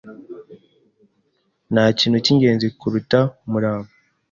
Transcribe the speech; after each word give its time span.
Ntakintu 1.73 2.17
cyingenzi 2.25 2.67
kuruta 2.79 3.19
umurava. 3.45 3.91